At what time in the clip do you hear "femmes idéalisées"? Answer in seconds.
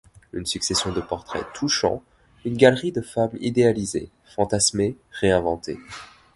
3.01-4.09